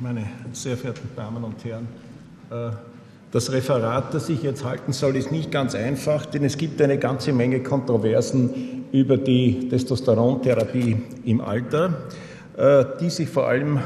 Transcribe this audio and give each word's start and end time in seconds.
meine 0.00 0.26
sehr 0.52 0.76
verehrten 0.76 1.08
Damen 1.16 1.42
und 1.42 1.64
Herren, 1.64 1.88
äh, 2.50 2.70
das 3.32 3.52
Referat, 3.52 4.14
das 4.14 4.28
ich 4.28 4.42
jetzt 4.42 4.64
halten 4.64 4.92
soll, 4.92 5.16
ist 5.16 5.32
nicht 5.32 5.50
ganz 5.50 5.74
einfach, 5.74 6.24
denn 6.24 6.44
es 6.44 6.56
gibt 6.56 6.80
eine 6.80 6.98
ganze 6.98 7.32
Menge 7.32 7.62
Kontroversen 7.62 8.86
über 8.92 9.16
die 9.16 9.68
Testosterontherapie 9.68 10.96
im 11.24 11.40
Alter, 11.40 11.94
äh, 12.56 12.84
die 13.00 13.10
sich 13.10 13.28
vor 13.28 13.48
allem 13.48 13.76
äh, 13.76 13.80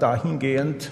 dahingehend 0.00 0.90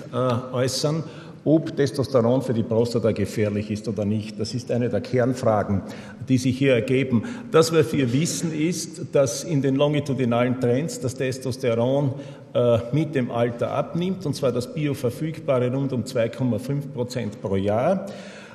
äußern, 0.52 1.04
ob 1.44 1.74
Testosteron 1.76 2.42
für 2.42 2.52
die 2.52 2.62
Prostata 2.62 3.12
gefährlich 3.12 3.70
ist 3.70 3.88
oder 3.88 4.04
nicht. 4.04 4.38
Das 4.38 4.54
ist 4.54 4.70
eine 4.70 4.88
der 4.88 5.00
Kernfragen, 5.00 5.82
die 6.28 6.38
sich 6.38 6.58
hier 6.58 6.74
ergeben. 6.74 7.24
Das, 7.50 7.72
was 7.72 7.92
wir 7.92 8.12
wissen, 8.12 8.52
ist, 8.52 9.02
dass 9.12 9.44
in 9.44 9.62
den 9.62 9.76
longitudinalen 9.76 10.60
Trends 10.60 11.00
das 11.00 11.14
Testosteron 11.14 12.12
äh, 12.52 12.78
mit 12.92 13.14
dem 13.14 13.30
Alter 13.30 13.70
abnimmt, 13.70 14.26
und 14.26 14.34
zwar 14.34 14.52
das 14.52 14.72
bioverfügbare 14.72 15.72
rund 15.72 15.92
um 15.92 16.04
2,5 16.04 16.88
Prozent 16.92 17.40
pro 17.40 17.56
Jahr 17.56 18.06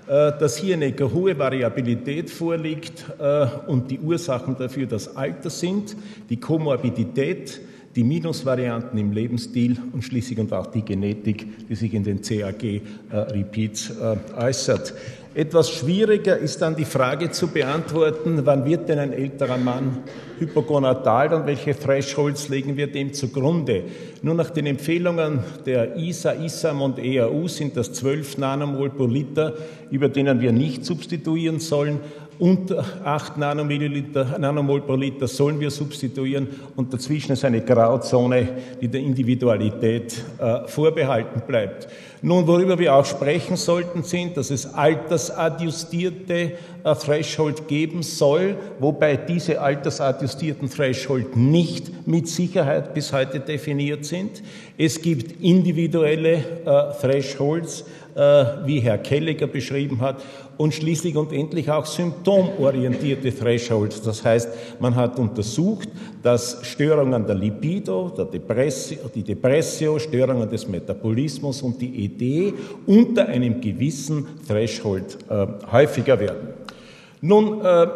äh, 0.07 0.33
dass 0.37 0.57
hier 0.57 0.75
eine 0.75 0.93
hohe 0.99 1.37
Variabilität 1.39 2.29
vorliegt 2.29 3.05
äh, 3.17 3.47
und 3.65 3.89
die 3.89 3.99
Ursachen 3.99 4.55
dafür 4.55 4.85
das 4.85 5.15
Alter 5.15 5.49
sind, 5.49 5.97
die 6.29 6.39
Komorbidität, 6.39 7.59
die 7.95 8.03
Minusvarianten 8.03 8.99
im 8.99 9.11
Lebensstil 9.11 9.77
und 9.93 10.03
schließlich 10.03 10.37
und 10.39 10.51
auch 10.51 10.67
die 10.67 10.83
Genetik, 10.83 11.67
die 11.69 11.75
sich 11.75 11.93
in 11.93 12.03
den 12.03 12.21
CAG-Repeats 12.21 13.91
äh, 13.91 14.17
äußert. 14.37 14.93
Etwas 15.33 15.69
schwieriger 15.69 16.37
ist 16.37 16.61
dann 16.61 16.77
die 16.77 16.85
Frage 16.85 17.29
zu 17.29 17.47
beantworten, 17.47 18.45
wann 18.45 18.63
wird 18.63 18.87
denn 18.87 18.99
ein 18.99 19.11
älterer 19.11 19.57
Mann 19.57 19.97
hypogonatal 20.39 21.33
und 21.33 21.45
welche 21.45 21.77
Thresholds 21.77 22.47
legen 22.47 22.77
wir 22.77 22.87
dem 22.87 23.11
zugrunde? 23.13 23.83
Nur 24.21 24.33
nach 24.33 24.49
den 24.49 24.65
Empfehlungen 24.65 25.39
der 25.65 25.97
ISA, 25.97 26.31
ISAM 26.31 26.81
und 26.81 26.99
EAU 26.99 27.49
sind 27.49 27.75
das 27.75 27.91
12 27.91 28.37
Nanomol 28.37 28.89
pro 28.91 29.07
Liter, 29.07 29.55
über 29.91 30.07
denen 30.07 30.39
wir 30.39 30.53
nicht 30.53 30.85
substituieren 30.85 31.59
sollen 31.59 31.99
unter 32.39 32.83
8 33.03 33.37
Nanomilliliter, 33.37 34.37
Nanomol 34.37 34.81
pro 34.81 34.95
Liter 34.95 35.27
sollen 35.27 35.59
wir 35.59 35.71
substituieren 35.71 36.47
und 36.75 36.93
dazwischen 36.93 37.33
ist 37.33 37.45
eine 37.45 37.61
Grauzone, 37.61 38.47
die 38.81 38.87
der 38.87 39.01
Individualität 39.01 40.23
äh, 40.37 40.67
vorbehalten 40.67 41.41
bleibt. 41.47 41.87
Nun, 42.25 42.47
worüber 42.47 42.79
wir 42.79 42.95
auch 42.95 43.05
sprechen 43.05 43.55
sollten, 43.55 44.01
sind, 44.01 44.35
dass 44.35 44.49
es 44.49 44.65
altersadjustierte 44.73 46.53
äh, 46.83 46.95
Threshold 46.95 47.67
geben 47.67 48.01
soll, 48.01 48.55
wobei 48.79 49.15
diese 49.15 49.61
altersadjustierten 49.61 50.67
Threshold 50.67 51.37
nicht 51.37 52.07
mit 52.07 52.27
Sicherheit 52.27 52.95
bis 52.95 53.13
heute 53.13 53.41
definiert 53.41 54.05
sind. 54.05 54.41
Es 54.75 54.99
gibt 54.99 55.39
individuelle 55.39 56.37
äh, 56.65 56.99
Thresholds, 56.99 57.85
äh, 58.15 58.45
wie 58.65 58.79
Herr 58.79 58.97
Kelliger 58.97 59.45
beschrieben 59.45 60.01
hat, 60.01 60.23
und 60.57 60.73
schließlich 60.73 61.15
und 61.15 61.31
endlich 61.33 61.69
auch 61.69 61.85
symptomorientierte 61.85 63.33
Thresholds. 63.35 64.01
Das 64.01 64.23
heißt, 64.23 64.49
man 64.79 64.95
hat 64.95 65.19
untersucht, 65.19 65.89
dass 66.21 66.59
Störungen 66.63 67.25
der 67.25 67.35
Libido, 67.35 68.09
der 68.09 68.25
Depressio, 68.25 68.99
die 69.13 69.23
Depressio, 69.23 69.99
Störungen 69.99 70.49
des 70.49 70.67
Metabolismus 70.67 71.61
und 71.61 71.81
die 71.81 72.05
ED 72.19 72.53
unter 72.85 73.27
einem 73.27 73.61
gewissen 73.61 74.27
Threshold 74.47 75.17
äh, 75.29 75.47
häufiger 75.71 76.19
werden. 76.19 76.49
Nun, 77.21 77.61
äh, 77.61 77.87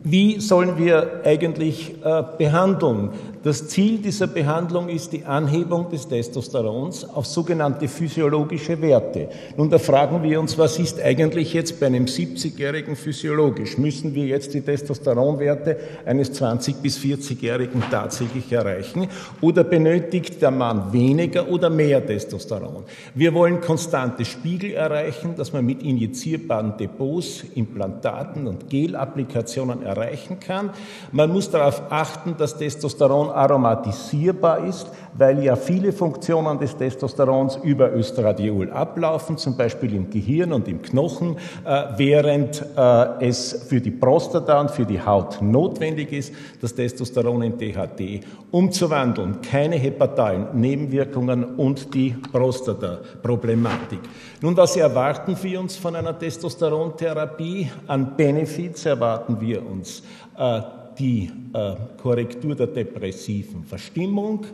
wie 0.00 0.40
sollen 0.40 0.78
wir 0.78 1.22
eigentlich 1.24 1.94
äh, 2.04 2.22
behandeln? 2.38 3.10
Das 3.46 3.68
Ziel 3.68 3.98
dieser 3.98 4.26
Behandlung 4.26 4.88
ist 4.88 5.12
die 5.12 5.24
Anhebung 5.24 5.88
des 5.88 6.08
Testosterons 6.08 7.08
auf 7.08 7.26
sogenannte 7.26 7.86
physiologische 7.86 8.82
Werte. 8.82 9.28
Nun, 9.56 9.70
da 9.70 9.78
fragen 9.78 10.20
wir 10.24 10.40
uns, 10.40 10.58
was 10.58 10.80
ist 10.80 11.00
eigentlich 11.00 11.52
jetzt 11.52 11.78
bei 11.78 11.86
einem 11.86 12.06
70-Jährigen 12.06 12.96
physiologisch? 12.96 13.78
Müssen 13.78 14.16
wir 14.16 14.26
jetzt 14.26 14.52
die 14.52 14.62
Testosteronwerte 14.62 15.76
eines 16.04 16.32
20- 16.32 16.82
bis 16.82 16.98
40-Jährigen 16.98 17.84
tatsächlich 17.88 18.50
erreichen? 18.50 19.06
Oder 19.40 19.62
benötigt 19.62 20.42
der 20.42 20.50
Mann 20.50 20.92
weniger 20.92 21.48
oder 21.48 21.70
mehr 21.70 22.04
Testosteron? 22.04 22.82
Wir 23.14 23.32
wollen 23.32 23.60
konstante 23.60 24.24
Spiegel 24.24 24.72
erreichen, 24.72 25.36
dass 25.36 25.52
man 25.52 25.64
mit 25.64 25.84
injizierbaren 25.84 26.76
Depots, 26.78 27.44
Implantaten 27.54 28.48
und 28.48 28.68
Gelapplikationen 28.68 29.84
erreichen 29.84 30.40
kann. 30.40 30.70
Man 31.12 31.32
muss 31.32 31.48
darauf 31.48 31.80
achten, 31.90 32.34
dass 32.36 32.58
Testosteron 32.58 33.35
aromatisierbar 33.36 34.64
ist, 34.64 34.90
weil 35.14 35.42
ja 35.42 35.56
viele 35.56 35.92
Funktionen 35.92 36.58
des 36.58 36.76
Testosterons 36.76 37.56
über 37.62 37.92
Östradiol 37.92 38.70
ablaufen, 38.70 39.36
zum 39.36 39.56
Beispiel 39.56 39.94
im 39.94 40.10
Gehirn 40.10 40.52
und 40.52 40.68
im 40.68 40.82
Knochen, 40.82 41.36
äh, 41.64 41.84
während 41.96 42.64
äh, 42.76 43.26
es 43.26 43.66
für 43.68 43.80
die 43.80 43.90
Prostata 43.90 44.60
und 44.60 44.70
für 44.70 44.84
die 44.84 45.00
Haut 45.00 45.40
notwendig 45.40 46.12
ist, 46.12 46.34
das 46.60 46.74
Testosteron 46.74 47.42
in 47.42 47.58
THT 47.58 48.24
umzuwandeln. 48.50 49.40
Keine 49.40 49.76
hepatalen 49.76 50.48
Nebenwirkungen 50.54 51.44
und 51.56 51.94
die 51.94 52.14
Prostata-Problematik. 52.32 54.00
Nun, 54.40 54.56
was 54.56 54.76
erwarten 54.76 55.36
wir 55.40 55.60
uns 55.60 55.76
von 55.76 55.96
einer 55.96 56.18
Testosterontherapie? 56.18 57.70
An 57.86 58.16
Benefits 58.16 58.84
erwarten 58.86 59.40
wir 59.40 59.66
uns 59.66 60.02
äh, 60.38 60.60
die 60.98 61.30
äh, 61.52 61.74
Korrektur 62.00 62.54
der 62.54 62.68
depressiven 62.68 63.64
Verstimmung, 63.64 64.46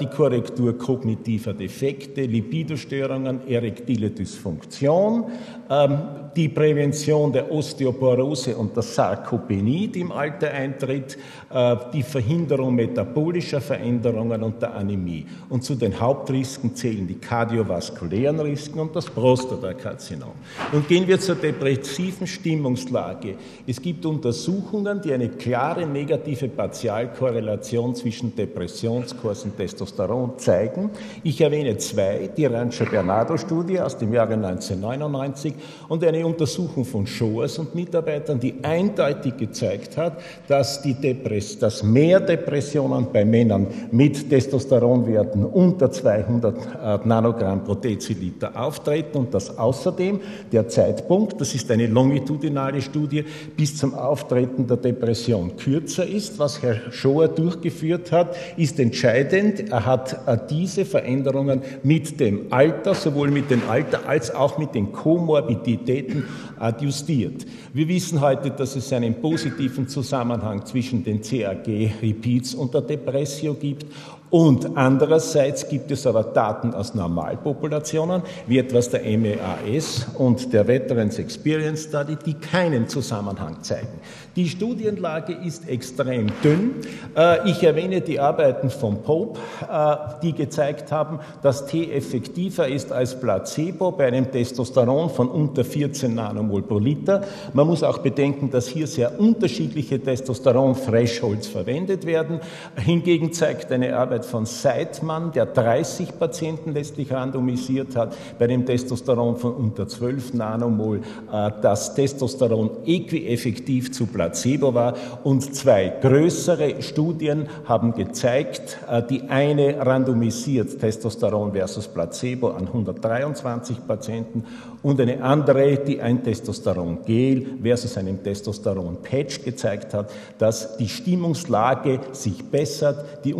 die 0.00 0.06
Korrektur 0.06 0.76
kognitiver 0.76 1.54
Defekte, 1.54 2.22
Lipidostörungen, 2.22 3.48
erektile 3.48 4.10
Dysfunktion, 4.10 5.24
ähm, 5.70 5.98
die 6.36 6.48
Prävention 6.48 7.32
der 7.32 7.50
Osteoporose 7.50 8.56
und 8.56 8.74
der 8.74 8.82
Sarkopenie, 8.82 9.88
die 9.88 10.00
im 10.00 10.12
Alter 10.12 10.50
eintritt, 10.50 11.16
äh, 11.52 11.76
die 11.92 12.02
Verhinderung 12.02 12.74
metabolischer 12.74 13.60
Veränderungen 13.60 14.42
und 14.42 14.60
der 14.60 14.74
Anämie. 14.74 15.26
Und 15.48 15.64
zu 15.64 15.74
den 15.74 15.98
Hauptrisken 15.98 16.74
zählen 16.74 17.06
die 17.06 17.14
kardiovaskulären 17.14 18.40
Risiken 18.40 18.80
und 18.80 18.96
das 18.96 19.06
Prostatakarzinom. 19.06 20.32
Und 20.72 20.88
gehen 20.88 21.06
wir 21.06 21.20
zur 21.20 21.36
depressiven 21.36 22.26
Stimmungslage. 22.26 23.36
Es 23.66 23.80
gibt 23.80 24.04
Untersuchungen, 24.06 25.00
die 25.02 25.12
eine 25.12 25.28
klare 25.28 25.86
negative 25.86 26.48
Partialkorrelation 26.48 27.94
zwischen 27.94 28.34
Depressionskurs 28.34 29.44
und 29.44 29.58
Testosteron 29.62 30.38
zeigen. 30.38 30.90
Ich 31.22 31.40
erwähne 31.40 31.76
zwei, 31.76 32.28
die 32.36 32.46
Rancho-Bernardo-Studie 32.46 33.78
aus 33.78 33.96
dem 33.96 34.12
Jahre 34.12 34.34
1999 34.34 35.54
und 35.88 36.02
eine 36.04 36.26
Untersuchung 36.26 36.84
von 36.84 37.06
Schoers 37.06 37.58
und 37.60 37.74
Mitarbeitern, 37.74 38.40
die 38.40 38.54
eindeutig 38.62 39.36
gezeigt 39.36 39.96
hat, 39.96 40.20
dass, 40.48 40.82
die 40.82 40.94
Depress 40.94 41.58
dass 41.58 41.82
mehr 41.84 42.18
Depressionen 42.18 43.06
bei 43.12 43.24
Männern 43.24 43.68
mit 43.92 44.28
Testosteronwerten 44.28 45.44
unter 45.44 45.92
200 45.92 46.56
äh, 46.56 47.06
Nanogramm 47.06 47.62
pro 47.62 47.74
Deziliter 47.74 48.60
auftreten 48.60 49.18
und 49.18 49.34
dass 49.34 49.56
außerdem 49.56 50.20
der 50.50 50.68
Zeitpunkt, 50.68 51.40
das 51.40 51.54
ist 51.54 51.70
eine 51.70 51.86
longitudinale 51.86 52.82
Studie, 52.82 53.24
bis 53.56 53.76
zum 53.76 53.94
Auftreten 53.94 54.66
der 54.66 54.78
Depression 54.78 55.56
kürzer 55.56 56.06
ist. 56.06 56.38
Was 56.40 56.62
Herr 56.62 56.90
Schoer 56.90 57.28
durchgeführt 57.28 58.10
hat, 58.10 58.34
ist 58.56 58.80
entscheidend. 58.80 59.51
Er 59.60 59.86
hat 59.86 60.26
äh, 60.26 60.38
diese 60.48 60.84
Veränderungen 60.84 61.62
mit 61.82 62.20
dem 62.20 62.46
Alter, 62.50 62.94
sowohl 62.94 63.30
mit 63.30 63.50
dem 63.50 63.62
Alter 63.68 64.08
als 64.08 64.34
auch 64.34 64.58
mit 64.58 64.74
den 64.74 64.92
Komorbiditäten 64.92 66.24
adjustiert. 66.58 67.46
Wir 67.72 67.88
wissen 67.88 68.20
heute, 68.20 68.50
dass 68.50 68.76
es 68.76 68.92
einen 68.92 69.14
positiven 69.14 69.88
Zusammenhang 69.88 70.64
zwischen 70.66 71.04
den 71.04 71.20
CAG-Repeats 71.20 72.54
und 72.54 72.74
der 72.74 72.82
Depressio 72.82 73.54
gibt 73.54 73.86
und 74.32 74.78
andererseits 74.78 75.68
gibt 75.68 75.90
es 75.90 76.06
aber 76.06 76.24
Daten 76.24 76.72
aus 76.72 76.94
Normalpopulationen, 76.94 78.22
wie 78.46 78.56
etwas 78.56 78.88
der 78.88 79.02
MEAS 79.02 80.06
und 80.14 80.54
der 80.54 80.66
Veterans 80.66 81.18
Experience 81.18 81.82
Study, 81.82 82.16
die 82.16 82.32
keinen 82.32 82.88
Zusammenhang 82.88 83.62
zeigen. 83.62 84.00
Die 84.34 84.48
Studienlage 84.48 85.34
ist 85.34 85.68
extrem 85.68 86.28
dünn. 86.42 86.76
Äh, 87.14 87.50
ich 87.50 87.62
erwähne 87.62 88.00
die 88.00 88.18
Arbeiten 88.18 88.70
von 88.70 89.02
Pope, 89.02 89.38
äh, 89.70 89.96
die 90.22 90.32
gezeigt 90.32 90.90
haben, 90.90 91.20
dass 91.42 91.66
T 91.66 91.92
effektiver 91.92 92.66
ist 92.66 92.90
als 92.90 93.20
Placebo 93.20 93.92
bei 93.92 94.06
einem 94.06 94.30
Testosteron 94.30 95.10
von 95.10 95.28
unter 95.28 95.62
14 95.62 96.14
Nanomol 96.14 96.62
pro 96.62 96.78
Liter. 96.78 97.20
Man 97.52 97.66
muss 97.66 97.82
auch 97.82 97.98
bedenken, 97.98 98.48
dass 98.48 98.66
hier 98.66 98.86
sehr 98.86 99.20
unterschiedliche 99.20 100.00
Testosteron-Thresholds 100.00 101.48
verwendet 101.48 102.06
werden. 102.06 102.40
Hingegen 102.76 103.34
zeigt 103.34 103.70
eine 103.70 103.94
Arbeit 103.94 104.21
Arbeit 104.22 104.24
von 104.24 104.46
Seidmann, 104.46 105.32
der 105.32 105.46
30 105.46 106.18
Patienten 106.18 106.72
letztlich 106.72 107.12
randomisiert 107.12 107.96
hat, 107.96 108.16
bei 108.38 108.46
dem 108.46 108.64
Testosteron 108.64 109.36
von 109.36 109.54
unter 109.54 109.88
12 109.88 110.34
Nanomol, 110.34 111.00
äh, 111.32 111.50
das 111.60 111.94
Testosteron 111.94 112.70
equieffektiv 112.86 113.92
zu 113.92 114.06
Placebo 114.06 114.74
war. 114.74 114.94
Und 115.24 115.54
zwei 115.54 115.92
größere 116.00 116.82
Studien 116.82 117.48
haben 117.64 117.94
gezeigt, 117.94 118.78
äh, 118.88 119.02
die 119.02 119.22
eine 119.28 119.84
randomisiert 119.84 120.78
Testosteron 120.78 121.52
versus 121.52 121.88
Placebo 121.88 122.50
an 122.50 122.68
123 122.68 123.86
Patienten 123.86 124.44
und 124.82 125.00
eine 125.00 125.22
andere, 125.22 125.78
die 125.78 126.00
ein 126.00 126.22
Testosteron-Gel 126.22 127.58
versus 127.62 127.96
einem 127.96 128.22
Testosteron-Patch 128.22 129.42
gezeigt 129.44 129.94
hat, 129.94 130.10
dass 130.38 130.76
die 130.76 130.88
Stimmungslage 130.88 132.00
sich 132.12 132.44
bessert. 132.44 133.24
Die 133.24 133.34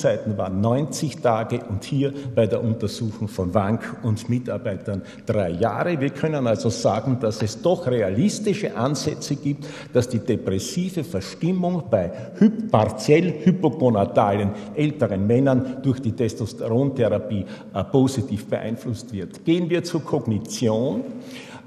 Untersuchungszeiten 0.00 0.38
waren 0.38 0.60
90 0.60 1.18
Tage 1.18 1.60
und 1.68 1.84
hier 1.84 2.12
bei 2.34 2.46
der 2.46 2.62
Untersuchung 2.62 3.28
von 3.28 3.52
Wank 3.52 3.98
und 4.02 4.28
Mitarbeitern 4.28 5.02
drei 5.26 5.50
Jahre. 5.50 6.00
Wir 6.00 6.10
können 6.10 6.46
also 6.46 6.70
sagen, 6.70 7.18
dass 7.20 7.42
es 7.42 7.60
doch 7.60 7.86
realistische 7.86 8.74
Ansätze 8.76 9.36
gibt, 9.36 9.66
dass 9.92 10.08
die 10.08 10.20
depressive 10.20 11.04
Verstimmung 11.04 11.84
bei 11.90 12.10
partiell 12.70 13.44
hypogonadalen 13.44 14.52
älteren 14.74 15.26
Männern 15.26 15.78
durch 15.82 16.00
die 16.00 16.12
Testosterontherapie 16.12 17.44
positiv 17.92 18.46
beeinflusst 18.46 19.12
wird. 19.12 19.44
Gehen 19.44 19.68
wir 19.68 19.84
zur 19.84 20.02
Kognition. 20.02 21.04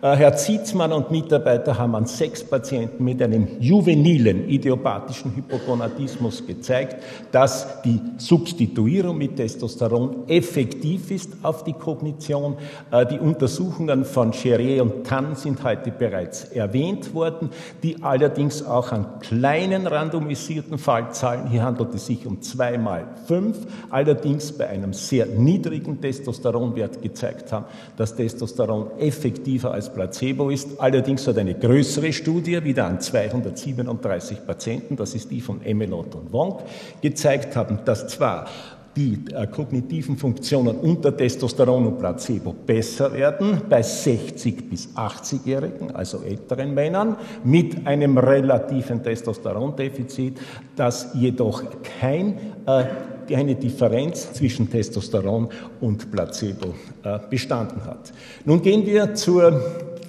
Äh, 0.04 0.18
Herr 0.18 0.36
Zietzmann 0.36 0.92
und 0.92 1.12
Mitarbeiter 1.12 1.78
haben 1.78 1.96
an 1.96 2.06
sechs 2.06 2.44
Patienten 2.44 3.06
mit 3.06 3.22
einem 3.22 3.48
juvenilen 3.62 4.50
idiopathischen 4.50 5.34
Hypogonadismus 5.34 6.46
gezeigt, 6.46 6.98
dass 7.32 7.82
die 7.84 8.02
Substituierung 8.18 9.18
mit 9.18 9.38
Testosteron 9.38 10.28
effektiv 10.28 11.10
ist 11.10 11.32
auf 11.42 11.64
die 11.64 11.72
Kognition. 11.72 12.58
Äh, 12.92 13.06
die 13.06 13.18
Untersuchungen 13.18 14.04
von 14.04 14.34
Cherier 14.34 14.82
und 14.82 15.08
Tann 15.08 15.38
sind 15.38 15.64
heute 15.64 15.92
bereits 15.92 16.44
erwähnt 16.52 17.14
worden, 17.14 17.50
die 17.82 18.04
allerdings 18.04 18.66
auch 18.66 18.92
an 18.92 19.22
kleinen 19.22 19.88
randomisierten 19.88 20.80
Fallzahlen, 20.80 21.48
hier 21.48 21.64
handelt 21.64 21.96
es 21.96 22.08
sich 22.08 22.28
um 22.28 22.42
zwei 22.42 22.78
mal 22.78 23.08
fünf, 23.26 23.58
allerdings 23.90 24.52
bei 24.52 24.68
einem 24.68 24.92
sehr 24.92 25.28
niedrigen 25.28 26.02
Testosteronwert 26.02 27.02
gezeigt 27.02 27.54
haben, 27.54 27.68
dass 27.96 28.18
Testosteron 28.18 29.00
effektiver 29.00 29.72
als 29.72 29.93
Placebo 29.94 30.50
ist. 30.50 30.80
Allerdings 30.80 31.28
hat 31.28 31.38
eine 31.38 31.56
größere 31.56 32.14
Studie, 32.14 32.64
wieder 32.64 32.86
an 32.86 33.00
237 33.00 34.46
Patienten, 34.46 34.96
das 34.96 35.16
ist 35.16 35.32
die 35.32 35.42
von 35.42 35.62
Emelot 35.64 36.16
und 36.16 36.32
Wong, 36.34 36.60
gezeigt 37.02 37.56
haben, 37.56 37.80
dass 37.86 38.08
zwar 38.08 38.48
die 38.96 39.20
äh, 39.34 39.48
kognitiven 39.48 40.18
Funktionen 40.18 40.78
unter 40.78 41.16
Testosteron 41.16 41.88
und 41.88 41.98
Placebo 41.98 42.54
besser 42.54 43.12
werden 43.14 43.62
bei 43.68 43.82
60 43.82 44.70
bis 44.70 44.90
80-Jährigen, 44.96 45.96
also 45.96 46.22
älteren 46.22 46.74
Männern, 46.74 47.18
mit 47.44 47.88
einem 47.88 48.18
relativen 48.18 49.02
Testosterondefizit, 49.02 50.40
das 50.76 51.10
jedoch 51.16 51.64
kein 52.00 52.38
äh, 52.68 52.86
eine 53.32 53.56
Differenz 53.56 54.34
zwischen 54.34 54.70
Testosteron 54.70 55.50
und 55.82 56.12
Placebo 56.12 56.74
äh, 57.04 57.20
bestanden 57.30 57.84
hat. 57.86 58.12
Nun 58.46 58.62
gehen 58.62 58.86
wir 58.86 59.14
zur 59.16 59.62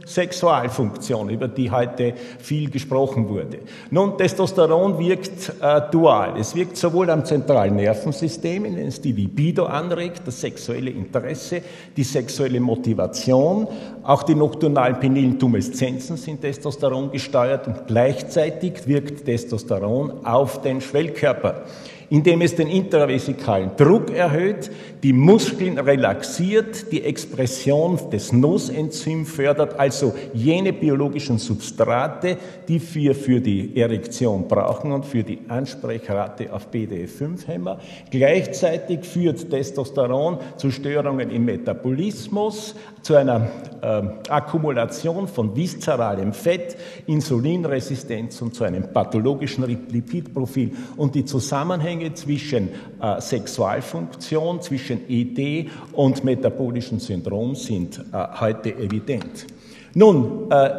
Sexualfunktion, 0.07 1.31
über 1.31 1.49
die 1.49 1.71
heute 1.71 2.15
viel 2.39 2.71
gesprochen 2.71 3.29
wurde. 3.29 3.61
Nun, 3.91 4.19
Testosteron 4.19 4.99
wirkt 4.99 5.53
äh, 5.61 5.81
dual. 5.91 6.39
Es 6.39 6.55
wirkt 6.55 6.77
sowohl 6.77 7.11
am 7.11 7.25
zentralen 7.25 7.77
Nervensystem, 7.77 8.65
in 8.65 8.77
dem 8.77 8.89
es 8.89 9.01
die 9.01 9.13
Libido 9.13 9.65
anregt, 9.65 10.23
das 10.27 10.41
sexuelle 10.41 10.91
Interesse, 10.91 11.63
die 11.97 12.05
sexuelle 12.05 12.61
Motivation, 12.61 13.67
auch 14.05 14.23
die 14.23 14.35
nocturnalen 14.35 15.01
penilen 15.01 15.39
Tumeszenzen 15.39 16.17
sind 16.17 16.43
Testosteron 16.43 17.11
gesteuert 17.11 17.67
und 17.67 17.87
gleichzeitig 17.87 18.87
wirkt 18.87 19.25
Testosteron 19.25 20.25
auf 20.25 20.61
den 20.61 20.81
Schwellkörper 20.81 21.65
indem 22.11 22.43
es 22.43 22.55
den 22.55 22.69
intravesikalen 22.69 23.73
Druck 23.77 24.11
erhöht, 24.11 24.71
die 25.03 25.13
Muskeln 25.13 25.79
relaxiert, 25.79 26.93
die 26.93 27.03
Expression 27.03 27.99
des 28.11 28.33
NOS-Enzym 28.33 29.27
fördert, 29.27 29.79
also 29.79 30.15
jene 30.33 30.73
biologischen 30.73 31.39
Substrate, 31.39 32.37
die 32.69 32.81
wir 32.95 33.15
für 33.15 33.41
die 33.41 33.77
Erektion 33.77 34.49
brauchen 34.49 34.93
und 34.93 35.05
für 35.05 35.23
die 35.23 35.41
Ansprechrate 35.49 36.53
auf 36.53 36.69
BDE5-Hämmer. 36.71 37.79
Gleichzeitig 38.11 39.05
führt 39.05 39.51
Testosteron 39.51 40.39
zu 40.57 40.71
Störungen 40.71 41.31
im 41.31 41.45
Metabolismus, 41.45 42.75
zu 43.03 43.17
einer 43.17 43.49
äh, 43.83 43.94
Akkumulation 44.29 45.29
von 45.29 45.55
viszeralem 45.55 46.33
Fett, 46.33 46.77
Insulinresistenz 47.07 48.41
und 48.43 48.55
zu 48.55 48.65
einem 48.65 48.93
pathologischen 48.93 49.67
Lipidprofil. 49.67 50.73
Und 50.97 51.15
die 51.15 51.25
Zusammenhänge 51.25 52.15
zwischen 52.15 52.69
äh, 53.01 53.21
Sexualfunktion, 53.21 54.61
zwischen 54.61 55.09
ED 55.09 55.71
und 55.93 56.25
metabolischem 56.25 57.01
Syndrom 57.01 57.55
sind 57.55 57.99
äh, 57.99 58.27
heute 58.41 58.75
evident. 58.77 59.47
Nun, 59.95 60.51
äh, 60.51 60.71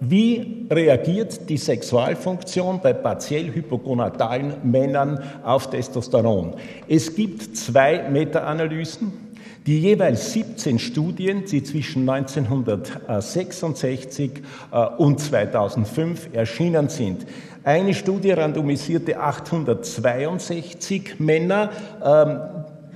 wie 0.00 0.66
reagiert 0.70 1.48
die 1.48 1.56
Sexualfunktion 1.56 2.80
bei 2.82 2.92
partiell 2.92 3.54
hypogonadalen 3.54 4.54
Männern 4.62 5.22
auf 5.42 5.70
Testosteron? 5.70 6.54
Es 6.88 7.14
gibt 7.14 7.56
zwei 7.56 8.08
Meta-Analysen 8.10 9.23
die 9.66 9.80
jeweils 9.80 10.32
17 10.32 10.78
Studien, 10.78 11.44
die 11.46 11.62
zwischen 11.62 12.08
1966 12.08 14.30
äh, 14.70 14.86
und 14.98 15.20
2005 15.20 16.34
erschienen 16.34 16.88
sind. 16.88 17.26
Eine 17.64 17.94
Studie 17.94 18.30
randomisierte 18.32 19.18
862 19.18 21.18
Männer, 21.18 21.70
ähm, 22.04 22.40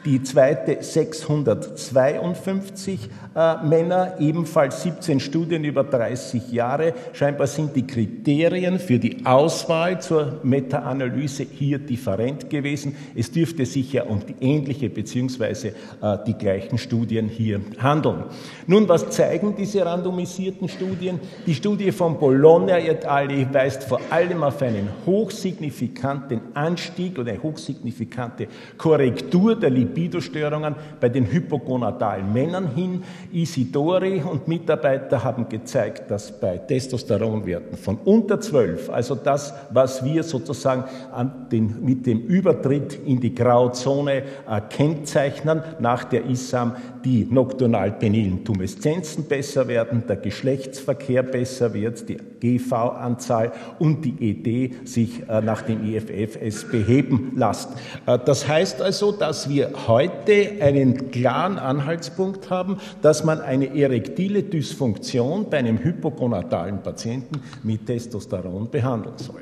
die 0.08 0.22
zweite 0.22 0.82
652 0.82 3.10
äh, 3.36 3.56
Männer, 3.62 4.14
ebenfalls 4.18 4.82
17 4.82 5.20
Studien 5.20 5.64
über 5.64 5.84
30 5.84 6.50
Jahre. 6.50 6.94
Scheinbar 7.12 7.46
sind 7.46 7.76
die 7.76 7.86
Kriterien 7.86 8.78
für 8.78 8.98
die 8.98 9.26
Auswahl 9.26 10.00
zur 10.00 10.40
Meta-Analyse 10.42 11.44
hier 11.44 11.78
different 11.78 12.48
gewesen. 12.48 12.96
Es 13.14 13.30
dürfte 13.30 13.66
sich 13.66 13.92
ja 13.92 14.04
um 14.04 14.22
die 14.26 14.36
ähnliche 14.40 14.88
beziehungsweise 14.88 15.68
äh, 15.68 15.72
die 16.26 16.32
gleichen 16.32 16.78
Studien 16.78 17.28
hier 17.28 17.60
handeln. 17.78 18.24
Nun, 18.66 18.88
was 18.88 19.10
zeigen 19.10 19.56
diese 19.56 19.84
randomisierten 19.84 20.70
Studien? 20.70 21.20
Die 21.46 21.54
Studie 21.54 21.92
von 21.92 22.18
Bologna 22.18 22.78
et 22.78 23.04
al. 23.04 23.28
weist 23.52 23.84
vor 23.84 24.00
allem 24.08 24.42
auf 24.42 24.62
einen 24.62 24.88
hochsignifikanten 25.04 26.40
Anstieg 26.54 27.18
oder 27.18 27.32
eine 27.32 27.42
hochsignifikante 27.42 28.48
Korrektur 28.78 29.54
der 29.54 29.68
Libido-Störungen 29.98 30.74
bei 31.00 31.08
den 31.08 31.30
hypogonadalen 31.30 32.32
Männern 32.32 32.74
hin. 32.74 33.02
Isidori 33.32 34.22
und 34.22 34.46
Mitarbeiter 34.46 35.24
haben 35.24 35.48
gezeigt, 35.48 36.10
dass 36.10 36.38
bei 36.40 36.58
Testosteronwerten 36.58 37.76
von 37.76 37.98
unter 38.04 38.40
12, 38.40 38.90
also 38.90 39.14
das, 39.14 39.52
was 39.70 40.04
wir 40.04 40.22
sozusagen 40.22 40.84
den, 41.50 41.84
mit 41.84 42.06
dem 42.06 42.20
Übertritt 42.20 42.98
in 43.04 43.20
die 43.20 43.34
Grauzone 43.34 44.22
äh, 44.48 44.60
kennzeichnen, 44.70 45.62
nach 45.80 46.04
der 46.04 46.26
ISAM 46.26 46.76
die 47.08 47.26
nocturnal-penilen 47.30 48.44
Tumeszenzen 48.44 49.24
besser 49.24 49.66
werden, 49.66 50.02
der 50.06 50.16
Geschlechtsverkehr 50.16 51.22
besser 51.22 51.72
wird, 51.72 52.06
die 52.06 52.18
GV-Anzahl 52.38 53.52
und 53.78 54.04
die 54.04 54.14
ED 54.20 54.86
sich 54.86 55.26
äh, 55.26 55.40
nach 55.40 55.62
dem 55.62 55.82
IFFS 55.82 56.70
beheben 56.70 57.32
lässt. 57.34 57.70
Äh, 58.04 58.18
das 58.22 58.46
heißt 58.46 58.82
also, 58.82 59.12
dass 59.12 59.48
wir 59.48 59.70
heute 59.86 60.50
einen 60.60 61.10
klaren 61.10 61.58
Anhaltspunkt 61.58 62.50
haben, 62.50 62.76
dass 63.00 63.24
man 63.24 63.40
eine 63.40 63.74
erektile 63.74 64.42
Dysfunktion 64.42 65.48
bei 65.48 65.56
einem 65.56 65.82
hypogonadalen 65.82 66.82
Patienten 66.82 67.40
mit 67.62 67.86
Testosteron 67.86 68.68
behandeln 68.70 69.16
soll. 69.16 69.40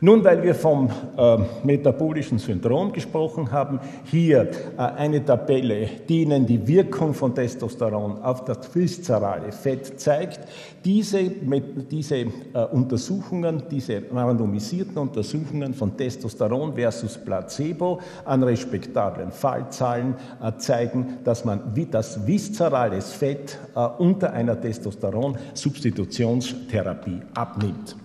Nun, 0.00 0.22
weil 0.22 0.44
wir 0.44 0.54
vom 0.54 0.88
äh, 1.16 1.38
metabolischen 1.64 2.38
Syndrom 2.38 2.92
gesprochen 2.92 3.50
haben, 3.50 3.80
hier 4.04 4.48
äh, 4.76 4.80
eine 4.80 5.24
Tabelle, 5.24 5.88
die 6.08 6.22
Ihnen 6.22 6.46
die 6.46 6.68
Wirkung 6.68 7.14
von 7.14 7.34
Testosteron 7.34 8.22
auf 8.22 8.44
das 8.44 8.72
viszerale 8.72 9.50
Fett 9.50 9.98
zeigt. 9.98 10.38
Diese, 10.84 11.20
mit, 11.22 11.90
diese 11.90 12.18
äh, 12.18 12.28
Untersuchungen, 12.70 13.64
diese 13.68 14.04
randomisierten 14.12 14.98
Untersuchungen 14.98 15.74
von 15.74 15.96
Testosteron 15.96 16.74
versus 16.74 17.18
Placebo 17.18 17.98
an 18.24 18.44
respektablen 18.44 19.32
Fallzahlen 19.32 20.14
äh, 20.40 20.52
zeigen, 20.58 21.18
dass 21.24 21.44
man 21.44 21.74
wie 21.74 21.86
das 21.86 22.24
viszerales 22.24 23.12
Fett 23.12 23.58
äh, 23.74 23.80
unter 23.98 24.32
einer 24.32 24.60
Testosteron-Substitutionstherapie 24.60 27.22
abnimmt. 27.34 27.96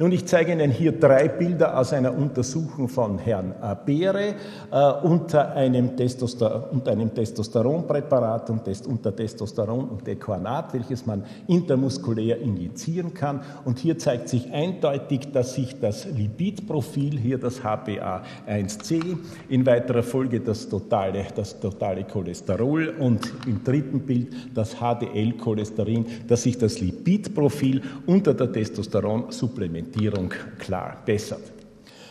Nun, 0.00 0.12
ich 0.12 0.26
zeige 0.26 0.52
Ihnen 0.52 0.70
hier 0.70 0.92
drei 0.92 1.26
Bilder 1.26 1.76
aus 1.76 1.92
einer 1.92 2.16
Untersuchung 2.16 2.86
von 2.88 3.18
Herrn 3.18 3.52
Beere 3.84 4.36
äh, 4.70 4.92
unter, 5.02 5.54
einem 5.54 5.96
Testoster 5.96 6.68
unter 6.70 6.92
einem 6.92 7.12
Testosteronpräparat 7.12 8.48
und 8.50 8.64
Test 8.64 8.86
unter 8.86 9.14
Testosteron 9.14 9.88
und 9.88 10.06
Dequanat, 10.06 10.72
welches 10.72 11.04
man 11.04 11.24
intermuskulär 11.48 12.40
injizieren 12.40 13.12
kann. 13.12 13.40
Und 13.64 13.80
hier 13.80 13.98
zeigt 13.98 14.28
sich 14.28 14.52
eindeutig, 14.52 15.32
dass 15.32 15.54
sich 15.54 15.80
das 15.80 16.04
Lipidprofil, 16.04 17.18
hier 17.18 17.38
das 17.38 17.62
HbA1c, 17.62 19.16
in 19.48 19.66
weiterer 19.66 20.04
Folge 20.04 20.38
das 20.38 20.68
totale, 20.68 21.24
das 21.34 21.58
totale 21.58 22.04
Cholesterol 22.04 22.94
und 23.00 23.32
im 23.46 23.64
dritten 23.64 23.98
Bild 23.98 24.28
das 24.54 24.76
HDL-Cholesterin, 24.76 26.06
dass 26.28 26.44
sich 26.44 26.56
das 26.56 26.78
Lipidprofil 26.78 27.82
unter 28.06 28.32
der 28.32 28.52
Testosteronsupplementierung 28.52 29.87
Orientierung 29.88 30.32
klar 30.58 30.98
bessert. 31.04 31.52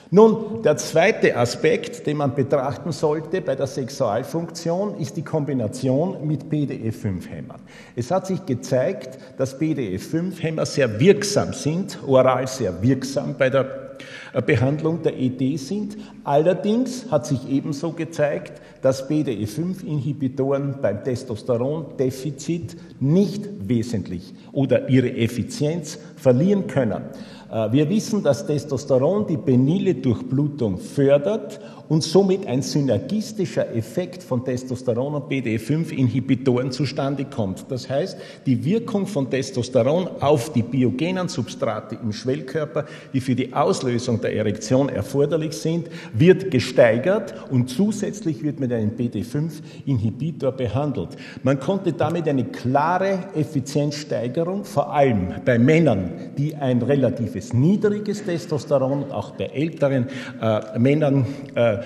Nun, 0.09 0.61
der 0.63 0.77
zweite 0.77 1.35
Aspekt, 1.35 2.07
den 2.07 2.17
man 2.17 2.33
betrachten 2.33 2.93
sollte 2.93 3.41
bei 3.41 3.55
der 3.55 3.67
Sexualfunktion, 3.67 4.97
ist 4.99 5.17
die 5.17 5.21
Kombination 5.21 6.25
mit 6.25 6.45
BDE5-Hämmern. 6.45 7.59
Es 7.93 8.09
hat 8.09 8.25
sich 8.25 8.45
gezeigt, 8.45 9.19
dass 9.37 9.59
BDE5-Hämmer 9.59 10.65
sehr 10.65 10.99
wirksam 10.99 11.51
sind, 11.51 11.99
oral 12.07 12.47
sehr 12.47 12.81
wirksam 12.81 13.35
bei 13.37 13.49
der 13.49 13.87
äh, 14.33 14.41
Behandlung 14.41 15.01
der 15.01 15.19
ED 15.19 15.57
sind. 15.57 15.97
Allerdings 16.23 17.11
hat 17.11 17.25
sich 17.25 17.49
ebenso 17.49 17.91
gezeigt, 17.91 18.61
dass 18.81 19.09
BDE5-Inhibitoren 19.09 20.75
beim 20.81 21.03
Testosterondefizit 21.03 22.77
nicht 23.01 23.43
wesentlich 23.67 24.33
oder 24.51 24.87
ihre 24.89 25.11
Effizienz 25.15 25.97
verlieren 26.15 26.67
können. 26.67 27.01
Äh, 27.51 27.71
wir 27.71 27.89
wissen, 27.89 28.23
dass 28.23 28.45
Testosteron 28.45 29.27
die 29.27 29.37
penile 29.37 29.95
Durchblutung 29.95 30.77
fördert 30.77 31.59
und 31.89 32.03
somit 32.03 32.45
ein 32.47 32.61
synergistischer 32.61 33.73
Effekt 33.75 34.23
von 34.23 34.43
Testosteron 34.43 35.15
und 35.15 35.31
BDE5-Inhibitoren 35.31 36.71
zustande 36.71 37.25
kommt. 37.25 37.65
Das 37.69 37.89
heißt, 37.89 38.17
die 38.45 38.63
Wirkung 38.63 39.07
von 39.07 39.29
Testosteron 39.29 40.07
auf 40.19 40.51
die 40.51 40.63
biogenen 40.63 41.27
Substrate 41.27 41.97
im 42.01 42.11
Schwellkörper, 42.11 42.85
die 43.13 43.21
für 43.21 43.35
die 43.35 43.53
Auslösung 43.53 44.21
der 44.21 44.35
Erektion 44.35 44.89
erforderlich 44.89 45.53
sind, 45.53 45.89
wird 46.13 46.51
gesteigert 46.51 47.33
und 47.51 47.69
zusätzlich 47.69 48.43
wird 48.43 48.59
mit 48.59 48.71
einem 48.73 48.91
BD5-Inhibitor 48.91 50.51
behandelt. 50.51 51.09
Man 51.43 51.59
konnte 51.59 51.93
damit 51.93 52.27
eine 52.27 52.45
klare 52.45 53.19
Effizienzsteigerung, 53.35 54.63
vor 54.65 54.93
allem 54.93 55.33
bei 55.45 55.57
Männern, 55.57 56.11
die 56.37 56.55
ein 56.55 56.81
relatives 56.81 57.53
niedriges 57.53 58.23
Testosteron, 58.23 59.11
auch 59.11 59.31
bei 59.31 59.45
älteren 59.45 60.07
äh, 60.41 60.79
Männern, 60.79 61.25
äh, 61.55 61.76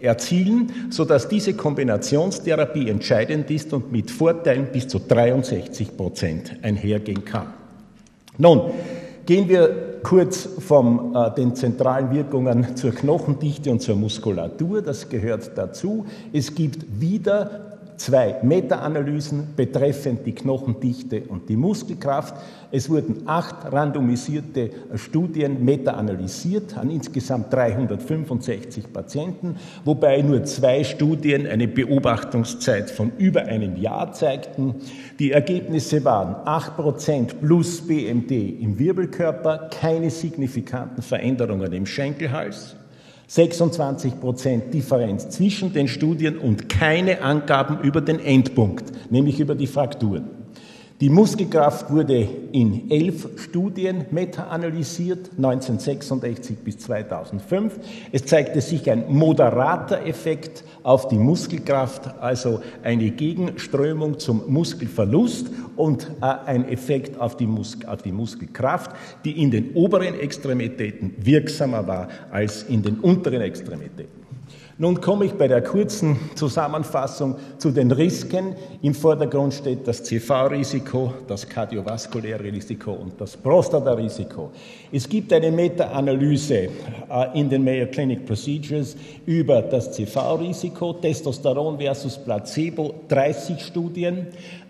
erzielen, 0.00 0.88
sodass 0.90 1.28
diese 1.28 1.54
Kombinationstherapie 1.54 2.90
entscheidend 2.90 3.50
ist 3.50 3.72
und 3.72 3.90
mit 3.92 4.10
Vorteilen 4.10 4.66
bis 4.72 4.88
zu 4.88 4.98
63 4.98 5.96
Prozent 5.96 6.52
einhergehen 6.62 7.24
kann. 7.24 7.46
Nun, 8.38 8.72
gehen 9.24 9.48
wir 9.48 10.00
kurz 10.02 10.48
von 10.60 11.14
äh, 11.14 11.34
den 11.34 11.54
zentralen 11.54 12.12
Wirkungen 12.12 12.76
zur 12.76 12.92
Knochendichte 12.92 13.70
und 13.70 13.80
zur 13.80 13.96
Muskulatur. 13.96 14.82
Das 14.82 15.08
gehört 15.08 15.50
dazu. 15.56 16.06
Es 16.32 16.54
gibt 16.54 17.00
wieder 17.00 17.75
zwei 17.96 18.36
Meta-Analysen 18.42 19.54
betreffend 19.56 20.26
die 20.26 20.34
Knochendichte 20.34 21.22
und 21.28 21.48
die 21.48 21.56
Muskelkraft. 21.56 22.34
Es 22.70 22.90
wurden 22.90 23.22
acht 23.26 23.72
randomisierte 23.72 24.70
Studien 24.94 25.64
meta-analysiert 25.64 26.76
an 26.76 26.90
insgesamt 26.90 27.52
365 27.52 28.92
Patienten, 28.92 29.56
wobei 29.84 30.22
nur 30.22 30.44
zwei 30.44 30.84
Studien 30.84 31.46
eine 31.46 31.68
Beobachtungszeit 31.68 32.90
von 32.90 33.12
über 33.18 33.42
einem 33.42 33.76
Jahr 33.76 34.12
zeigten. 34.12 34.76
Die 35.18 35.32
Ergebnisse 35.32 36.04
waren 36.04 36.34
8% 36.46 37.34
plus 37.40 37.86
BMD 37.86 38.30
im 38.60 38.78
Wirbelkörper, 38.78 39.70
keine 39.80 40.10
signifikanten 40.10 41.02
Veränderungen 41.02 41.72
im 41.72 41.86
Schenkelhals. 41.86 42.76
26 43.28 44.20
Prozent 44.20 44.72
Differenz 44.72 45.28
zwischen 45.30 45.72
den 45.72 45.88
Studien 45.88 46.38
und 46.38 46.68
keine 46.68 47.22
Angaben 47.22 47.80
über 47.80 48.00
den 48.00 48.20
Endpunkt, 48.20 49.10
nämlich 49.10 49.40
über 49.40 49.54
die 49.54 49.66
Frakturen. 49.66 50.35
Die 51.02 51.10
Muskelkraft 51.10 51.90
wurde 51.90 52.26
in 52.52 52.90
elf 52.90 53.28
Studien 53.36 54.06
meta-analysiert, 54.12 55.28
1966 55.36 56.56
bis 56.56 56.78
2005. 56.78 57.78
Es 58.12 58.24
zeigte 58.24 58.62
sich 58.62 58.90
ein 58.90 59.04
moderater 59.12 60.06
Effekt 60.06 60.64
auf 60.82 61.08
die 61.08 61.18
Muskelkraft, 61.18 62.18
also 62.18 62.60
eine 62.82 63.10
Gegenströmung 63.10 64.18
zum 64.18 64.50
Muskelverlust 64.50 65.50
und 65.76 66.10
äh, 66.22 66.24
ein 66.46 66.66
Effekt 66.66 67.20
auf 67.20 67.36
die, 67.36 67.46
Mus 67.46 67.76
auf 67.86 68.00
die 68.00 68.12
Muskelkraft, 68.12 68.92
die 69.26 69.42
in 69.42 69.50
den 69.50 69.74
oberen 69.74 70.18
Extremitäten 70.18 71.14
wirksamer 71.18 71.86
war 71.86 72.08
als 72.30 72.62
in 72.62 72.82
den 72.82 73.00
unteren 73.00 73.42
Extremitäten. 73.42 74.25
Nun 74.78 75.00
komme 75.00 75.24
ich 75.24 75.32
bei 75.32 75.48
der 75.48 75.62
kurzen 75.62 76.18
Zusammenfassung 76.34 77.36
zu 77.56 77.70
den 77.70 77.90
Risiken. 77.90 78.54
Im 78.82 78.92
Vordergrund 78.92 79.54
steht 79.54 79.88
das 79.88 80.04
CV-Risiko, 80.04 81.14
das 81.26 81.48
kardiovaskuläre 81.48 82.44
Risiko 82.44 82.92
und 82.92 83.18
das 83.18 83.38
Prostata-Risiko. 83.38 84.50
Es 84.92 85.08
gibt 85.08 85.32
eine 85.32 85.50
Meta-Analyse 85.50 86.54
äh, 86.54 86.68
in 87.32 87.48
den 87.48 87.64
Mayo 87.64 87.86
Clinic 87.86 88.26
Procedures 88.26 88.98
über 89.24 89.62
das 89.62 89.92
CV-Risiko, 89.92 90.92
Testosteron 90.92 91.78
versus 91.78 92.18
Placebo, 92.18 92.96
30 93.08 93.58
Studien 93.58 94.26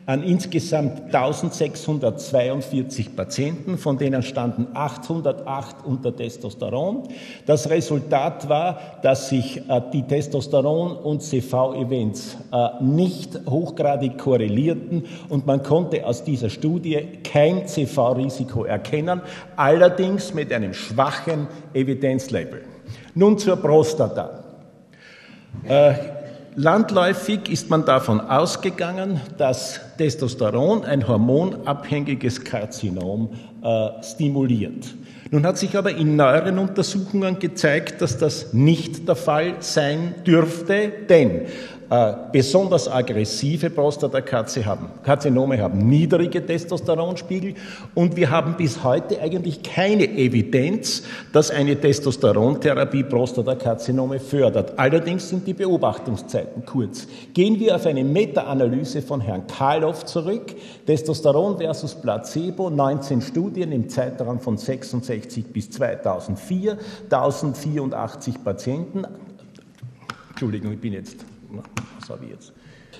an 0.07 0.23
insgesamt 0.23 1.13
1642 1.13 3.17
Patienten, 3.17 3.77
von 3.77 3.99
denen 3.99 4.23
standen 4.23 4.69
808 4.73 5.85
unter 5.85 6.15
Testosteron. 6.15 7.09
Das 7.45 7.69
Resultat 7.69 8.49
war, 8.49 8.79
dass 9.03 9.31
sich 9.31 9.69
äh, 9.69 9.83
die 9.93 10.05
Testosteron- 10.05 10.97
und 10.97 11.23
CV-Events 11.23 12.37
äh, 12.53 12.85
nicht 12.85 13.41
hochgradig 13.51 14.17
korrelierten 14.17 15.07
und 15.29 15.45
man 15.45 15.65
konnte 15.65 16.07
aus 16.07 16.23
dieser 16.23 16.51
Studie 16.51 17.19
kein 17.25 17.67
CV-Risiko 17.67 18.65
erkennen, 18.65 19.23
allerdings 19.57 20.33
mit 20.33 20.53
einem 20.53 20.73
schwachen 20.73 21.49
Evidenzlabel. 21.75 22.63
Nun 23.17 23.39
zur 23.39 23.57
Prostata. 23.57 24.45
Äh, 25.67 25.95
Landläufig 26.59 27.51
ist 27.51 27.69
man 27.69 27.85
davon 27.85 28.19
ausgegangen, 28.19 29.21
dass 29.37 29.79
Testosteron 29.97 30.85
ein 30.85 31.07
hormonabhängiges 31.07 32.45
Karzinom 32.45 33.31
äh, 33.63 33.89
stimuliert. 34.03 34.95
Nun 35.31 35.45
hat 35.45 35.59
sich 35.59 35.77
aber 35.77 35.91
in 35.91 36.15
neueren 36.17 36.59
Untersuchungen 36.59 37.39
gezeigt, 37.39 38.01
dass 38.01 38.17
das 38.17 38.53
nicht 38.53 39.09
der 39.09 39.17
Fall 39.17 39.57
sein 39.61 40.15
dürfte, 40.25 40.93
denn 41.09 41.43
äh, 41.89 42.15
besonders 42.33 42.89
aggressive 42.89 43.71
Prostatakarzinome 43.71 45.61
haben 45.61 45.89
niedrige 45.89 46.45
Testosteronspiegel 46.45 47.55
und 47.95 48.17
wir 48.17 48.29
haben 48.29 48.57
bis 48.57 48.83
heute 48.83 49.21
eigentlich 49.21 49.63
keine 49.63 50.05
Evidenz, 50.05 51.05
dass 51.33 51.53
eine 51.53 51.81
Testosterontherapie 51.81 53.05
Prostatakarzinome 53.05 54.19
fördert. 54.19 54.77
Allerdings 54.77 55.29
sind 55.29 55.47
die 55.47 55.55
Beobachtungszeiten 55.55 56.65
kurz. 56.65 57.07
Gehen 57.35 57.61
wir 57.61 57.77
auf 57.77 57.87
eine 57.87 58.03
Meta-Analyse 58.03 59.01
von 59.01 59.21
Herrn 59.21 59.47
Karloff 59.87 60.05
zurück. 60.05 60.55
Testosteron 60.85 61.59
versus 61.59 61.95
Placebo, 61.95 62.71
19 62.71 63.23
Studien 63.23 63.71
im 63.71 63.89
Zeitraum 63.89 64.41
von 64.41 64.57
66 64.57 65.47
bis 65.47 65.71
2004, 65.71 66.77
1084 67.05 68.43
Patienten. 68.43 69.05
Entschuldigung, 70.31 70.73
ich 70.73 70.81
bin 70.81 70.93
jetzt 70.93 71.25
was 72.01 72.11
habe 72.11 72.25
ich 72.25 72.31
jetzt? 72.33 72.53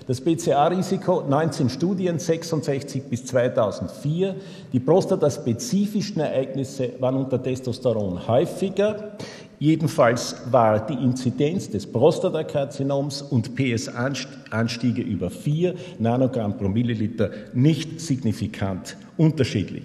Das 0.07 0.21
BCA-Risiko 0.21 1.23
19 1.29 1.69
Studien 1.69 2.19
66 2.19 3.05
bis 3.05 3.25
2004. 3.27 4.37
Die 4.73 4.79
prostataspezifischen 4.79 6.21
Ereignisse 6.21 6.93
waren 7.01 7.17
unter 7.17 7.43
Testosteron 7.43 8.29
häufiger. 8.29 9.17
Jedenfalls 9.59 10.37
war 10.51 10.87
die 10.87 10.95
Inzidenz 10.95 11.71
des 11.71 11.91
Prostatakarzinoms 11.91 13.23
und 13.23 13.55
PS-Anstiege 13.55 15.03
über 15.03 15.31
4 15.31 15.75
Nanogramm 15.99 16.59
pro 16.59 16.69
Milliliter 16.69 17.31
nicht 17.55 18.01
signifikant 18.01 18.97
unterschiedlich. 19.17 19.85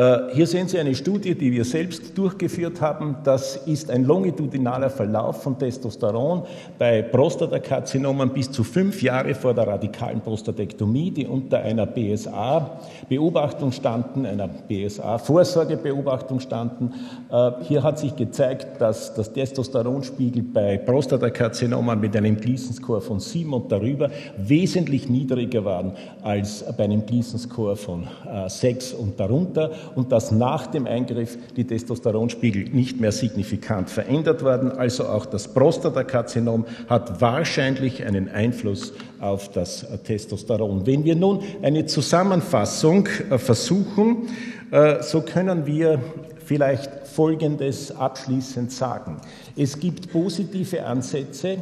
Äh, 0.00 0.32
hier 0.32 0.46
sehen 0.46 0.66
Sie 0.66 0.78
eine 0.78 0.94
Studie, 0.94 1.34
die 1.34 1.52
wir 1.52 1.66
selbst 1.66 2.16
durchgeführt 2.16 2.80
haben. 2.80 3.16
Das 3.22 3.56
ist 3.66 3.90
ein 3.90 4.04
longitudinaler 4.04 4.88
Verlauf 4.88 5.42
von 5.42 5.58
Testosteron 5.58 6.44
bei 6.78 7.02
Prostatakarzinomen 7.02 8.30
bis 8.30 8.50
zu 8.50 8.64
fünf 8.64 9.02
Jahre 9.02 9.34
vor 9.34 9.52
der 9.52 9.66
radikalen 9.66 10.22
Prostatektomie, 10.22 11.10
die 11.10 11.26
unter 11.26 11.58
einer 11.58 11.84
BSA-Beobachtung 11.84 13.72
standen, 13.72 14.24
einer 14.24 14.48
BSA-Vorsorgebeobachtung 14.48 16.40
standen. 16.40 16.94
Äh, 17.30 17.50
hier 17.64 17.82
hat 17.82 17.98
sich 17.98 18.16
gezeigt, 18.16 18.80
dass 18.80 19.12
das 19.12 19.30
Testosteronspiegel 19.34 20.44
bei 20.44 20.78
Prostatakarzinomen 20.78 22.00
mit 22.00 22.16
einem 22.16 22.40
Gleason-Score 22.40 23.02
von 23.02 23.20
sieben 23.20 23.52
und 23.52 23.70
darüber 23.70 24.08
wesentlich 24.38 25.10
niedriger 25.10 25.62
waren 25.66 25.92
als 26.22 26.64
bei 26.74 26.84
einem 26.84 27.04
Gleason-Score 27.04 27.76
von 27.76 28.04
äh, 28.26 28.48
sechs 28.48 28.94
und 28.94 29.20
darunter 29.20 29.70
und 29.94 30.12
dass 30.12 30.30
nach 30.30 30.66
dem 30.66 30.86
Eingriff 30.86 31.38
die 31.56 31.64
Testosteronspiegel 31.64 32.70
nicht 32.70 33.00
mehr 33.00 33.12
signifikant 33.12 33.90
verändert 33.90 34.44
werden. 34.44 34.72
Also 34.72 35.06
auch 35.06 35.26
das 35.26 35.48
Prostatakarzinom 35.48 36.64
hat 36.88 37.20
wahrscheinlich 37.20 38.04
einen 38.04 38.28
Einfluss 38.28 38.92
auf 39.20 39.50
das 39.50 39.86
Testosteron. 40.04 40.86
Wenn 40.86 41.04
wir 41.04 41.16
nun 41.16 41.40
eine 41.62 41.86
Zusammenfassung 41.86 43.08
äh, 43.30 43.38
versuchen, 43.38 44.28
äh, 44.70 45.02
so 45.02 45.22
können 45.22 45.66
wir 45.66 46.00
vielleicht 46.44 47.06
Folgendes 47.06 47.94
abschließend 47.94 48.72
sagen. 48.72 49.20
Es 49.56 49.78
gibt 49.78 50.10
positive 50.10 50.84
Ansätze, 50.84 51.58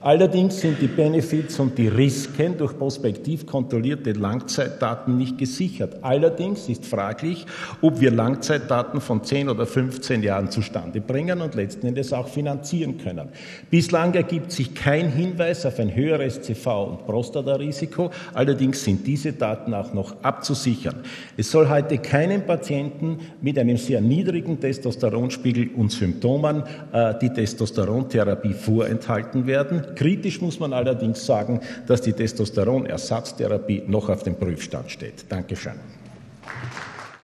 Allerdings 0.00 0.60
sind 0.60 0.80
die 0.80 0.86
Benefits 0.86 1.58
und 1.58 1.76
die 1.76 1.88
Risiken 1.88 2.56
durch 2.56 2.78
prospektiv 2.78 3.44
kontrollierte 3.46 4.12
Langzeitdaten 4.12 5.18
nicht 5.18 5.38
gesichert. 5.38 5.96
Allerdings 6.02 6.68
ist 6.68 6.86
fraglich, 6.86 7.44
ob 7.82 8.00
wir 8.00 8.12
Langzeitdaten 8.12 9.00
von 9.00 9.24
10 9.24 9.48
oder 9.48 9.66
15 9.66 10.22
Jahren 10.22 10.52
zustande 10.52 11.00
bringen 11.00 11.40
und 11.40 11.56
letzten 11.56 11.88
Endes 11.88 12.12
auch 12.12 12.28
finanzieren 12.28 12.98
können. 12.98 13.30
Bislang 13.70 14.14
ergibt 14.14 14.52
sich 14.52 14.72
kein 14.72 15.10
Hinweis 15.10 15.66
auf 15.66 15.80
ein 15.80 15.92
höheres 15.92 16.42
CV- 16.42 16.90
und 16.90 17.04
Prostatarisiko. 17.04 18.12
Allerdings 18.34 18.84
sind 18.84 19.04
diese 19.04 19.32
Daten 19.32 19.74
auch 19.74 19.92
noch 19.94 20.14
abzusichern. 20.22 21.00
Es 21.36 21.50
soll 21.50 21.68
heute 21.68 21.98
keinem 21.98 22.42
Patienten 22.42 23.18
mit 23.40 23.58
einem 23.58 23.76
sehr 23.76 24.00
niedrigen 24.00 24.60
Testosteronspiegel 24.60 25.70
und 25.76 25.90
Symptomen 25.90 26.62
äh, 26.92 27.14
die 27.20 27.30
Testosterontherapie 27.30 28.54
vorenthalten 28.54 29.44
werden. 29.44 29.87
Kritisch 29.94 30.40
muss 30.40 30.60
man 30.60 30.72
allerdings 30.72 31.24
sagen, 31.24 31.60
dass 31.86 32.02
die 32.02 32.12
Testosteronersatztherapie 32.12 33.84
noch 33.86 34.08
auf 34.08 34.22
dem 34.22 34.36
Prüfstand 34.36 34.90
steht. 34.90 35.24
Dankeschön. 35.28 35.97